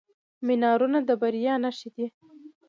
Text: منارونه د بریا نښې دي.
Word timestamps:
منارونه 0.45 0.99
د 1.07 1.09
بریا 1.21 1.55
نښې 1.63 1.89
دي. 1.95 2.07